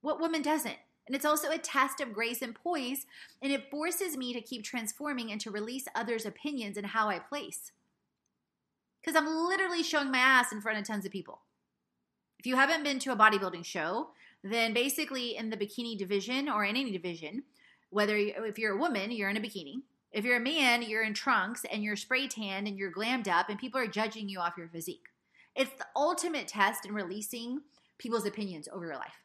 What 0.00 0.20
woman 0.20 0.42
doesn't? 0.42 0.76
And 1.10 1.16
it's 1.16 1.24
also 1.24 1.50
a 1.50 1.58
test 1.58 2.00
of 2.00 2.12
grace 2.12 2.40
and 2.40 2.54
poise, 2.54 3.04
and 3.42 3.50
it 3.50 3.68
forces 3.68 4.16
me 4.16 4.32
to 4.32 4.40
keep 4.40 4.62
transforming 4.62 5.32
and 5.32 5.40
to 5.40 5.50
release 5.50 5.86
others' 5.92 6.24
opinions 6.24 6.76
and 6.76 6.86
how 6.86 7.08
I 7.08 7.18
place. 7.18 7.72
Because 9.02 9.16
I'm 9.16 9.26
literally 9.26 9.82
showing 9.82 10.12
my 10.12 10.18
ass 10.18 10.52
in 10.52 10.60
front 10.60 10.78
of 10.78 10.86
tons 10.86 11.04
of 11.04 11.10
people. 11.10 11.40
If 12.38 12.46
you 12.46 12.54
haven't 12.54 12.84
been 12.84 13.00
to 13.00 13.10
a 13.10 13.16
bodybuilding 13.16 13.64
show, 13.64 14.10
then 14.44 14.72
basically 14.72 15.36
in 15.36 15.50
the 15.50 15.56
bikini 15.56 15.98
division 15.98 16.48
or 16.48 16.64
in 16.64 16.76
any 16.76 16.92
division, 16.92 17.42
whether 17.88 18.16
if 18.16 18.56
you're 18.56 18.76
a 18.76 18.80
woman, 18.80 19.10
you're 19.10 19.30
in 19.30 19.36
a 19.36 19.40
bikini. 19.40 19.82
If 20.12 20.24
you're 20.24 20.36
a 20.36 20.40
man, 20.40 20.82
you're 20.82 21.02
in 21.02 21.14
trunks 21.14 21.64
and 21.72 21.82
you're 21.82 21.96
spray 21.96 22.28
tanned 22.28 22.68
and 22.68 22.78
you're 22.78 22.92
glammed 22.92 23.26
up, 23.26 23.48
and 23.48 23.58
people 23.58 23.80
are 23.80 23.88
judging 23.88 24.28
you 24.28 24.38
off 24.38 24.54
your 24.56 24.68
physique. 24.68 25.08
It's 25.56 25.76
the 25.76 25.86
ultimate 25.96 26.46
test 26.46 26.86
in 26.86 26.94
releasing 26.94 27.62
people's 27.98 28.26
opinions 28.26 28.68
over 28.72 28.86
your 28.86 28.94
life. 28.94 29.24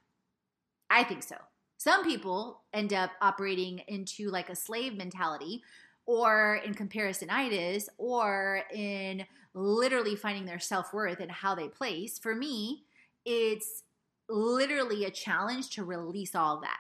I 0.90 1.04
think 1.04 1.22
so. 1.22 1.36
Some 1.78 2.04
people 2.04 2.62
end 2.74 2.94
up 2.94 3.12
operating 3.22 3.80
into 3.88 4.30
like 4.30 4.50
a 4.50 4.56
slave 4.56 4.96
mentality 4.96 5.62
or 6.06 6.62
in 6.66 6.74
comparisonitis 6.74 7.88
or 7.98 8.62
in 8.74 9.26
literally 9.54 10.16
finding 10.16 10.46
their 10.46 10.60
self 10.60 10.94
worth 10.94 11.20
and 11.20 11.32
how 11.32 11.56
they 11.56 11.68
place. 11.68 12.20
For 12.20 12.36
me, 12.36 12.84
it's 13.26 13.84
literally 14.30 15.06
a 15.06 15.12
challenge 15.12 15.70
to 15.72 15.84
release 15.84 16.36
all 16.36 16.62
that. 16.62 16.80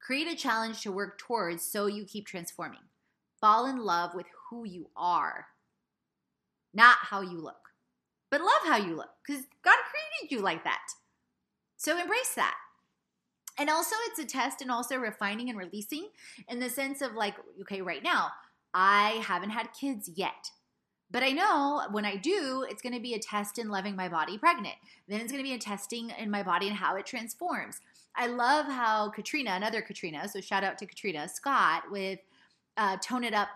Create 0.00 0.28
a 0.28 0.36
challenge 0.36 0.82
to 0.82 0.92
work 0.92 1.18
towards 1.18 1.64
so 1.64 1.86
you 1.86 2.04
keep 2.04 2.26
transforming. 2.26 2.80
Fall 3.40 3.66
in 3.66 3.78
love 3.78 4.14
with 4.14 4.26
who 4.50 4.64
you 4.64 4.90
are, 4.96 5.46
not 6.72 6.96
how 7.00 7.20
you 7.20 7.40
look, 7.40 7.70
but 8.30 8.40
love 8.40 8.62
how 8.64 8.76
you 8.76 8.96
look 8.96 9.10
because 9.26 9.44
God 9.62 9.76
created 9.90 10.34
you 10.34 10.40
like 10.40 10.64
that. 10.64 10.80
So 11.76 11.98
embrace 11.98 12.34
that. 12.36 12.54
And 13.58 13.70
also, 13.70 13.94
it's 14.08 14.18
a 14.18 14.24
test 14.24 14.62
and 14.62 14.70
also 14.70 14.96
refining 14.96 15.48
and 15.48 15.58
releasing 15.58 16.08
in 16.48 16.58
the 16.58 16.68
sense 16.68 17.02
of 17.02 17.14
like, 17.14 17.34
okay, 17.62 17.82
right 17.82 18.02
now, 18.02 18.30
I 18.72 19.22
haven't 19.24 19.50
had 19.50 19.68
kids 19.72 20.10
yet. 20.14 20.50
But 21.10 21.22
I 21.22 21.30
know 21.30 21.82
when 21.92 22.04
I 22.04 22.16
do, 22.16 22.66
it's 22.68 22.82
going 22.82 22.94
to 22.94 23.00
be 23.00 23.14
a 23.14 23.18
test 23.20 23.58
in 23.58 23.68
loving 23.68 23.94
my 23.94 24.08
body 24.08 24.36
pregnant. 24.36 24.74
Then 25.06 25.20
it's 25.20 25.30
going 25.30 25.44
to 25.44 25.48
be 25.48 25.54
a 25.54 25.58
testing 25.58 26.10
in 26.18 26.30
my 26.30 26.42
body 26.42 26.66
and 26.66 26.76
how 26.76 26.96
it 26.96 27.06
transforms. 27.06 27.80
I 28.16 28.26
love 28.26 28.66
how 28.66 29.10
Katrina, 29.10 29.52
another 29.52 29.82
Katrina, 29.82 30.28
so 30.28 30.40
shout 30.40 30.64
out 30.64 30.78
to 30.78 30.86
Katrina 30.86 31.28
Scott 31.28 31.84
with 31.90 32.18
uh, 32.76 32.96
Tone 32.96 33.24
It 33.24 33.34
Up, 33.34 33.48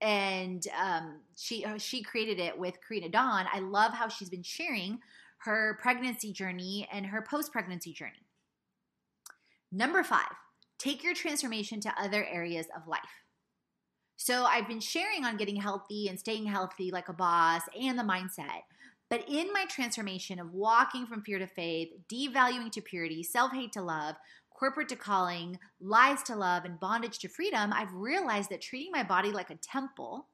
and 0.00 0.64
um, 0.80 1.20
she 1.36 1.64
uh, 1.64 1.78
she 1.78 2.02
created 2.02 2.38
it 2.38 2.58
with 2.58 2.78
Karena 2.86 3.08
Dawn. 3.08 3.46
I 3.52 3.60
love 3.60 3.92
how 3.92 4.08
she's 4.08 4.30
been 4.30 4.42
sharing 4.42 5.00
her 5.38 5.78
pregnancy 5.80 6.32
journey 6.32 6.88
and 6.92 7.06
her 7.06 7.22
post 7.22 7.52
pregnancy 7.52 7.92
journey. 7.92 8.26
Number 9.72 10.02
five, 10.02 10.34
take 10.78 11.04
your 11.04 11.14
transformation 11.14 11.80
to 11.80 11.94
other 12.00 12.24
areas 12.24 12.66
of 12.76 12.88
life. 12.88 13.00
So 14.16 14.44
I've 14.44 14.68
been 14.68 14.80
sharing 14.80 15.24
on 15.24 15.36
getting 15.36 15.56
healthy 15.56 16.08
and 16.08 16.18
staying 16.18 16.46
healthy 16.46 16.90
like 16.90 17.08
a 17.08 17.14
boss 17.14 17.62
and 17.80 17.98
the 17.98 18.02
mindset. 18.02 18.62
But 19.08 19.28
in 19.28 19.52
my 19.52 19.64
transformation 19.64 20.38
of 20.38 20.52
walking 20.52 21.06
from 21.06 21.22
fear 21.22 21.38
to 21.38 21.46
faith, 21.46 21.88
devaluing 22.12 22.70
to 22.72 22.80
purity, 22.80 23.22
self 23.22 23.52
hate 23.52 23.72
to 23.72 23.82
love, 23.82 24.16
corporate 24.54 24.88
to 24.90 24.96
calling, 24.96 25.58
lies 25.80 26.22
to 26.24 26.36
love, 26.36 26.64
and 26.64 26.78
bondage 26.78 27.18
to 27.20 27.28
freedom, 27.28 27.72
I've 27.72 27.92
realized 27.94 28.50
that 28.50 28.60
treating 28.60 28.92
my 28.92 29.02
body 29.02 29.32
like 29.32 29.50
a 29.50 29.56
temple 29.56 30.28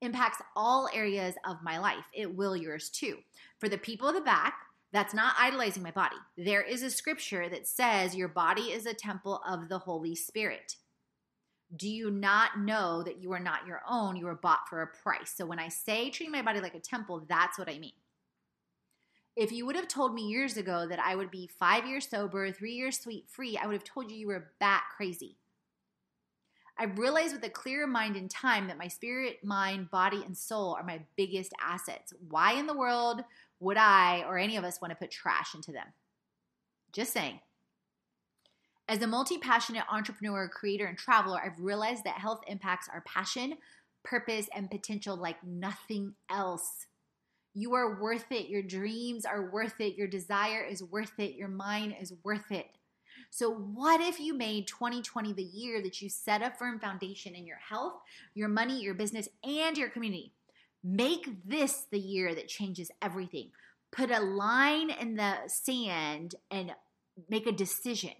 impacts 0.00 0.42
all 0.56 0.88
areas 0.92 1.34
of 1.46 1.62
my 1.62 1.78
life. 1.78 2.04
It 2.12 2.34
will 2.34 2.56
yours 2.56 2.88
too. 2.88 3.18
For 3.58 3.68
the 3.68 3.78
people 3.78 4.08
in 4.08 4.14
the 4.14 4.20
back, 4.22 4.54
that's 4.94 5.12
not 5.12 5.34
idolizing 5.36 5.82
my 5.82 5.90
body. 5.90 6.14
There 6.38 6.62
is 6.62 6.84
a 6.84 6.90
scripture 6.90 7.48
that 7.48 7.66
says 7.66 8.14
your 8.14 8.28
body 8.28 8.72
is 8.72 8.86
a 8.86 8.94
temple 8.94 9.42
of 9.44 9.68
the 9.68 9.78
Holy 9.78 10.14
Spirit. 10.14 10.76
Do 11.74 11.88
you 11.88 12.12
not 12.12 12.60
know 12.60 13.02
that 13.02 13.20
you 13.20 13.32
are 13.32 13.40
not 13.40 13.66
your 13.66 13.80
own? 13.90 14.14
You 14.14 14.26
were 14.26 14.36
bought 14.36 14.68
for 14.70 14.82
a 14.82 14.86
price. 14.86 15.34
So 15.36 15.46
when 15.46 15.58
I 15.58 15.66
say 15.66 16.10
treating 16.10 16.30
my 16.30 16.42
body 16.42 16.60
like 16.60 16.76
a 16.76 16.80
temple, 16.80 17.26
that's 17.28 17.58
what 17.58 17.68
I 17.68 17.80
mean. 17.80 17.94
If 19.34 19.50
you 19.50 19.66
would 19.66 19.74
have 19.74 19.88
told 19.88 20.14
me 20.14 20.28
years 20.28 20.56
ago 20.56 20.86
that 20.88 21.00
I 21.00 21.16
would 21.16 21.32
be 21.32 21.50
five 21.58 21.88
years 21.88 22.08
sober, 22.08 22.52
three 22.52 22.74
years 22.74 23.00
sweet 23.00 23.24
free, 23.28 23.58
I 23.60 23.66
would 23.66 23.72
have 23.72 23.82
told 23.82 24.12
you 24.12 24.16
you 24.16 24.28
were 24.28 24.52
bat 24.60 24.84
crazy. 24.96 25.38
I 26.76 26.84
realized 26.84 27.34
with 27.34 27.44
a 27.44 27.50
clearer 27.50 27.86
mind 27.86 28.16
and 28.16 28.28
time 28.28 28.66
that 28.66 28.78
my 28.78 28.88
spirit, 28.88 29.44
mind, 29.44 29.90
body, 29.90 30.22
and 30.24 30.36
soul 30.36 30.74
are 30.74 30.82
my 30.82 31.00
biggest 31.16 31.52
assets. 31.60 32.12
Why 32.28 32.54
in 32.54 32.66
the 32.66 32.76
world 32.76 33.22
would 33.60 33.76
I 33.76 34.24
or 34.26 34.38
any 34.38 34.56
of 34.56 34.64
us 34.64 34.80
want 34.80 34.90
to 34.90 34.96
put 34.96 35.10
trash 35.10 35.54
into 35.54 35.72
them? 35.72 35.86
Just 36.92 37.12
saying. 37.12 37.40
As 38.86 39.00
a 39.00 39.06
multi 39.06 39.38
passionate 39.38 39.84
entrepreneur, 39.90 40.48
creator, 40.48 40.86
and 40.86 40.98
traveler, 40.98 41.40
I've 41.42 41.58
realized 41.58 42.04
that 42.04 42.18
health 42.18 42.42
impacts 42.46 42.88
our 42.92 43.02
passion, 43.02 43.54
purpose, 44.04 44.46
and 44.54 44.70
potential 44.70 45.16
like 45.16 45.42
nothing 45.42 46.14
else. 46.30 46.86
You 47.54 47.74
are 47.74 48.00
worth 48.00 48.30
it. 48.30 48.48
Your 48.48 48.62
dreams 48.62 49.24
are 49.24 49.50
worth 49.50 49.80
it. 49.80 49.96
Your 49.96 50.08
desire 50.08 50.62
is 50.62 50.82
worth 50.82 51.18
it. 51.18 51.34
Your 51.34 51.48
mind 51.48 51.94
is 51.98 52.12
worth 52.22 52.52
it. 52.52 52.66
So, 53.30 53.50
what 53.50 54.00
if 54.00 54.20
you 54.20 54.34
made 54.34 54.66
2020 54.66 55.32
the 55.32 55.42
year 55.42 55.82
that 55.82 56.02
you 56.02 56.10
set 56.10 56.42
a 56.42 56.50
firm 56.50 56.78
foundation 56.78 57.34
in 57.34 57.46
your 57.46 57.56
health, 57.56 57.94
your 58.34 58.48
money, 58.48 58.80
your 58.80 58.94
business, 58.94 59.28
and 59.42 59.78
your 59.78 59.88
community? 59.88 60.33
Make 60.86 61.30
this 61.46 61.86
the 61.90 61.98
year 61.98 62.34
that 62.34 62.48
changes 62.48 62.90
everything. 63.00 63.50
Put 63.90 64.10
a 64.10 64.20
line 64.20 64.90
in 64.90 65.14
the 65.14 65.36
sand 65.46 66.34
and 66.50 66.74
make 67.30 67.46
a 67.46 67.52
decision. 67.52 68.12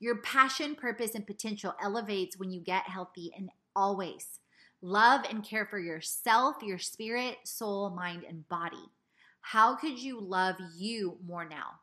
Your 0.00 0.16
passion, 0.22 0.74
purpose, 0.74 1.14
and 1.14 1.26
potential 1.26 1.74
elevates 1.80 2.38
when 2.38 2.50
you 2.50 2.60
get 2.60 2.88
healthy 2.88 3.30
and 3.36 3.50
always. 3.76 4.40
Love 4.80 5.26
and 5.28 5.44
care 5.44 5.66
for 5.66 5.78
yourself, 5.78 6.56
your 6.62 6.78
spirit, 6.78 7.36
soul, 7.44 7.90
mind, 7.90 8.24
and 8.26 8.48
body. 8.48 8.90
How 9.42 9.76
could 9.76 9.98
you 9.98 10.20
love 10.20 10.56
you 10.74 11.18
more 11.24 11.48
now? 11.48 11.80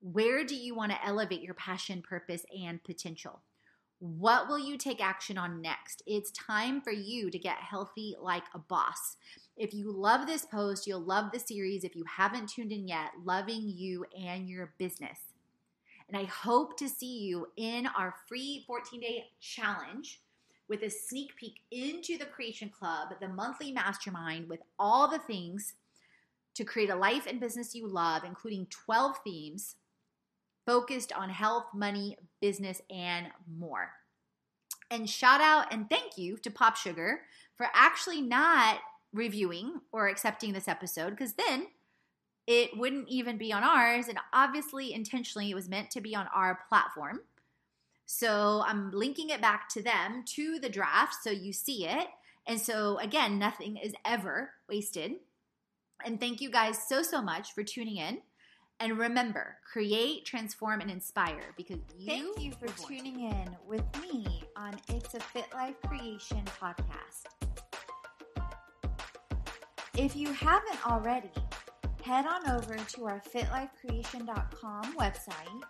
Where 0.00 0.44
do 0.44 0.56
you 0.56 0.74
want 0.74 0.92
to 0.92 1.04
elevate 1.06 1.42
your 1.42 1.54
passion, 1.54 2.02
purpose, 2.02 2.44
and 2.58 2.82
potential? 2.82 3.42
What 4.00 4.48
will 4.48 4.60
you 4.60 4.78
take 4.78 5.04
action 5.04 5.36
on 5.36 5.60
next? 5.60 6.02
It's 6.06 6.30
time 6.30 6.80
for 6.80 6.92
you 6.92 7.30
to 7.30 7.38
get 7.38 7.56
healthy 7.56 8.14
like 8.20 8.44
a 8.54 8.58
boss. 8.58 9.16
If 9.56 9.74
you 9.74 9.90
love 9.90 10.26
this 10.26 10.46
post, 10.46 10.86
you'll 10.86 11.00
love 11.00 11.32
the 11.32 11.40
series. 11.40 11.82
If 11.82 11.96
you 11.96 12.04
haven't 12.04 12.50
tuned 12.50 12.70
in 12.70 12.86
yet, 12.86 13.10
loving 13.24 13.62
you 13.68 14.06
and 14.16 14.48
your 14.48 14.72
business. 14.78 15.18
And 16.08 16.16
I 16.16 16.24
hope 16.24 16.78
to 16.78 16.88
see 16.88 17.18
you 17.18 17.48
in 17.56 17.88
our 17.88 18.14
free 18.28 18.62
14 18.68 19.00
day 19.00 19.24
challenge 19.40 20.20
with 20.68 20.82
a 20.82 20.90
sneak 20.90 21.34
peek 21.36 21.60
into 21.72 22.16
the 22.18 22.26
Creation 22.26 22.70
Club, 22.70 23.08
the 23.20 23.28
monthly 23.28 23.72
mastermind 23.72 24.48
with 24.48 24.60
all 24.78 25.08
the 25.08 25.18
things 25.18 25.74
to 26.54 26.64
create 26.64 26.90
a 26.90 26.96
life 26.96 27.26
and 27.26 27.40
business 27.40 27.74
you 27.74 27.88
love, 27.88 28.22
including 28.24 28.66
12 28.66 29.16
themes 29.24 29.76
focused 30.68 31.14
on 31.14 31.30
health, 31.30 31.64
money, 31.72 32.18
business, 32.42 32.82
and 32.90 33.28
more. 33.58 33.88
And 34.90 35.08
shout 35.08 35.40
out 35.40 35.72
and 35.72 35.88
thank 35.88 36.18
you 36.18 36.36
to 36.36 36.50
Pop 36.50 36.76
Sugar 36.76 37.22
for 37.56 37.68
actually 37.72 38.20
not 38.20 38.76
reviewing 39.14 39.80
or 39.92 40.08
accepting 40.08 40.52
this 40.52 40.68
episode 40.68 41.10
because 41.10 41.32
then 41.32 41.68
it 42.46 42.76
wouldn't 42.76 43.08
even 43.08 43.38
be 43.38 43.50
on 43.50 43.64
ours. 43.64 44.08
And 44.08 44.18
obviously, 44.34 44.92
intentionally, 44.92 45.50
it 45.50 45.54
was 45.54 45.70
meant 45.70 45.90
to 45.92 46.02
be 46.02 46.14
on 46.14 46.26
our 46.34 46.58
platform. 46.68 47.20
So 48.04 48.62
I'm 48.66 48.90
linking 48.90 49.30
it 49.30 49.40
back 49.40 49.70
to 49.70 49.82
them 49.82 50.22
to 50.34 50.58
the 50.58 50.68
draft 50.68 51.16
so 51.22 51.30
you 51.30 51.54
see 51.54 51.86
it. 51.86 52.08
And 52.46 52.60
so, 52.60 52.98
again, 52.98 53.38
nothing 53.38 53.78
is 53.78 53.94
ever 54.04 54.50
wasted. 54.68 55.12
And 56.04 56.20
thank 56.20 56.42
you 56.42 56.50
guys 56.50 56.78
so, 56.86 57.02
so 57.02 57.22
much 57.22 57.54
for 57.54 57.64
tuning 57.64 57.96
in. 57.96 58.20
And 58.80 58.96
remember, 58.96 59.56
create, 59.64 60.24
transform, 60.24 60.80
and 60.80 60.90
inspire 60.90 61.52
because 61.56 61.78
you. 61.98 62.06
Thank 62.06 62.40
you 62.40 62.52
for 62.52 62.68
tuning 62.86 63.20
in 63.20 63.56
with 63.66 63.82
me 64.00 64.44
on 64.56 64.74
It's 64.88 65.14
a 65.14 65.20
Fit 65.20 65.46
Life 65.52 65.74
Creation 65.86 66.44
podcast. 66.60 67.26
If 69.96 70.14
you 70.14 70.32
haven't 70.32 70.86
already, 70.86 71.32
head 72.04 72.24
on 72.24 72.48
over 72.50 72.76
to 72.76 73.04
our 73.06 73.20
fitlifecreation.com 73.34 74.94
website, 74.94 75.62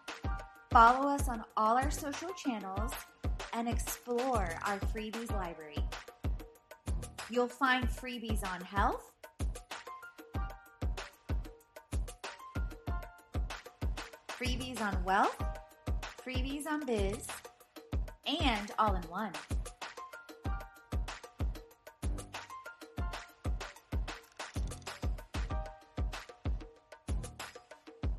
follow 0.71 1.09
us 1.09 1.31
on 1.31 1.42
all 1.57 1.79
our 1.79 1.90
social 1.90 2.35
channels, 2.35 2.92
and 3.55 3.66
explore 3.68 4.55
our 4.66 4.79
freebies 4.81 5.33
library. 5.33 5.83
You'll 7.31 7.49
find 7.49 7.88
freebies 7.88 8.47
on 8.47 8.61
health, 8.61 9.12
freebies 14.48 14.80
on 14.80 15.04
wealth, 15.04 15.37
freebies 16.26 16.66
on 16.66 16.87
biz, 16.87 17.26
and 18.26 18.72
all 18.78 18.94
in 18.94 19.02
one. 19.02 19.32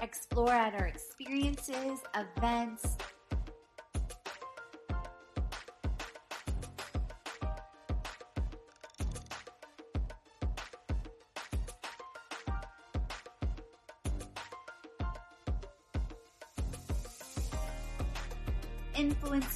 explore 0.01 0.51
at 0.51 0.73
our 0.75 0.87
experiences, 0.87 1.99
events, 2.15 2.95